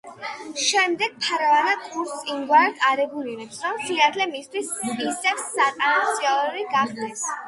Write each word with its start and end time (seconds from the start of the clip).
შემდეგ 0.67 1.17
ფარვანა 1.25 1.73
კურსს 1.81 2.31
იმგვარად 2.35 2.81
არეგულირებს, 2.87 3.59
რომ 3.65 3.77
სინათლე 3.89 4.27
მისთვის 4.31 4.71
ისევ 5.09 5.43
სტაციონალური 5.43 6.65
გახდეს. 6.73 7.23